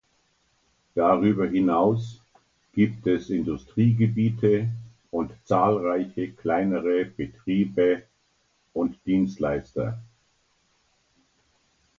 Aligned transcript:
Darüber 0.95 1.47
hinaus 1.47 2.23
gibt 2.73 3.05
es 3.05 3.29
Industriegebiete 3.29 4.67
und 5.11 5.31
zahlreiche 5.45 6.31
kleinere 6.31 7.05
Betrieben 7.05 8.01
und 8.73 8.97
Dienstleister. 9.05 10.01